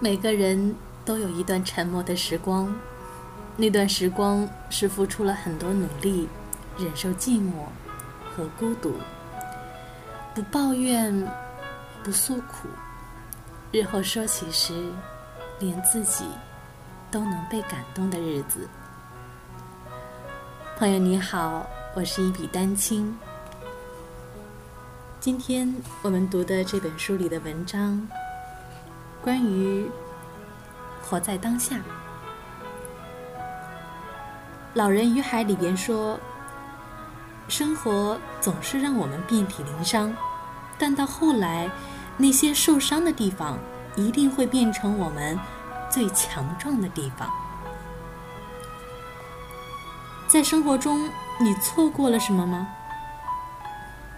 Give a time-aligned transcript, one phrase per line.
[0.00, 2.72] 每个人都有一段沉默的时光，
[3.56, 6.28] 那段时光是付出了很多努力，
[6.78, 7.64] 忍受寂寞
[8.30, 8.94] 和孤独，
[10.36, 11.26] 不抱怨，
[12.04, 12.68] 不诉苦，
[13.72, 14.88] 日后说起时，
[15.58, 16.26] 连自己
[17.10, 18.68] 都能被感动的日子。
[20.78, 23.12] 朋友你好，我是一笔丹青。
[25.18, 28.06] 今天我们读的这本书里的文章。
[29.22, 29.90] 关于
[31.02, 31.76] 活在当下，
[34.74, 36.18] 《老人与海》里边说
[37.48, 40.14] ：“生活总是让我们遍体鳞伤，
[40.78, 41.70] 但到后来，
[42.16, 43.58] 那些受伤的地方
[43.96, 45.38] 一定会变成我们
[45.90, 47.28] 最强壮的地方。”
[50.28, 52.68] 在生活中，你错过了什么吗？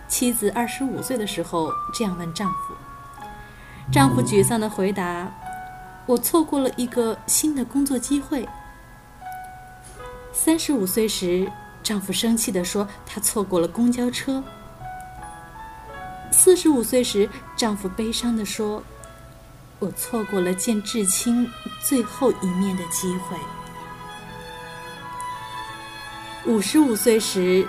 [0.08, 2.74] 妻子二十五岁的时候这样问丈夫。
[3.92, 5.28] 丈夫沮丧的回答
[6.06, 8.48] ：“我错过了一个新的工作机会。”
[10.32, 11.50] 三十五岁时，
[11.82, 14.44] 丈夫生气的说：“他错过了公交车。”
[16.30, 18.80] 四十五岁时，丈夫悲伤的说
[19.80, 21.50] ：“我错过了见至亲
[21.82, 23.36] 最后一面的机会。”
[26.46, 27.66] 五十五岁时，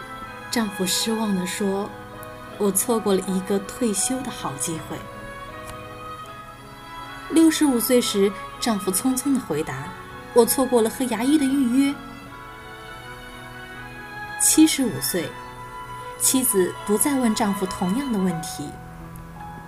[0.52, 1.90] 丈夫失望的说
[2.60, 4.96] ：“我错过了一个退休的好机会。”
[7.34, 9.88] 六十五岁时，丈夫匆匆的回答
[10.36, 11.96] ：“我错过了和牙医的预约。”
[14.42, 15.30] 七十五岁，
[16.20, 18.68] 妻子不再问丈夫同样的问题。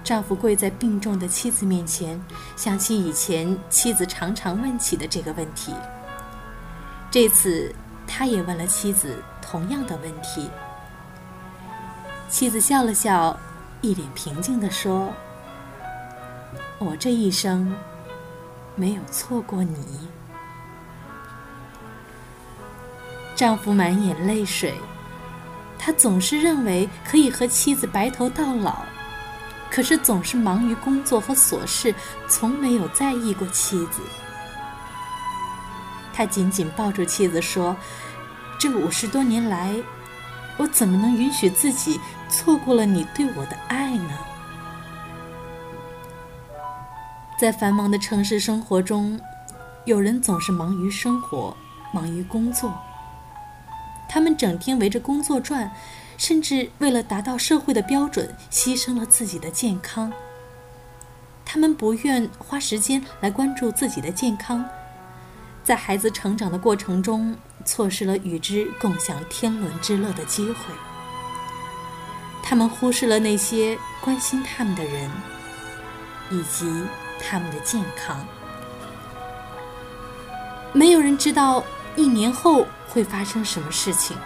[0.04, 2.22] 丈夫跪在病重的妻子面前，
[2.58, 5.74] 想起以前妻子常常问起的这个问题。
[7.10, 7.74] 这次，
[8.06, 10.50] 他也问了妻子同样的问题。
[12.28, 13.40] 妻子笑了笑，
[13.80, 15.14] 一脸平静的说。
[16.84, 17.74] 我这一生
[18.76, 19.78] 没有错过你。
[23.36, 24.74] 丈夫满眼泪水，
[25.80, 28.84] 他总是认为可以和妻子白头到老，
[29.72, 31.96] 可是总是忙于工作和琐事，
[32.28, 34.02] 从没有在意过妻子。
[36.14, 37.76] 他紧紧抱住妻子说
[38.60, 39.74] ：“这五十多年来，
[40.58, 44.14] 我怎么能允许自己错过了你对我的爱呢？”
[47.44, 49.20] 在繁忙的城市生活中，
[49.84, 51.54] 有人总是忙于生活，
[51.92, 52.74] 忙于工作。
[54.08, 55.70] 他们整天围着工作转，
[56.18, 60.10] 甚至为了达到社会的标准，牺牲了自己的健康。
[61.44, 64.64] 他们不愿花时间来关注自己的健康，
[65.66, 70.74] 在孩子成长的过程中，错失了与之共享天伦之乐的机会。
[72.42, 75.12] 他们忽视了那些关心他们的人，
[76.32, 76.72] 以及。
[77.20, 78.26] 他们的健康，
[80.72, 81.64] 没有人知道
[81.96, 84.18] 一年后会发生什么事情。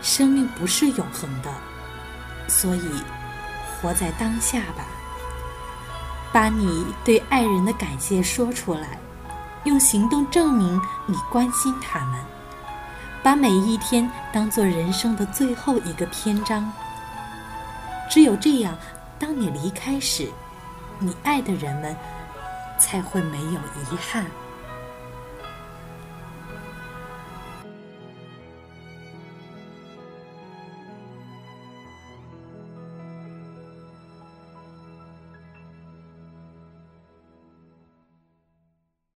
[0.00, 1.52] 生命不是永恒的，
[2.48, 2.90] 所以
[3.80, 4.86] 活在当下吧。
[6.32, 8.98] 把你对爱人的感谢说出来，
[9.64, 12.20] 用行动证明你关心他们。
[13.22, 16.70] 把每一天当做人生的最后一个篇章。
[18.08, 18.76] 只有这样。
[19.18, 20.30] 当你离开时，
[20.98, 21.96] 你爱的人们
[22.78, 24.26] 才会没有遗憾。